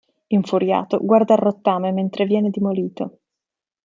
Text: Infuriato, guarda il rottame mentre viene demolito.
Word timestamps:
Infuriato, 0.29 0.97
guarda 0.99 1.35
il 1.35 1.39
rottame 1.41 1.91
mentre 1.91 2.25
viene 2.25 2.49
demolito. 2.49 3.19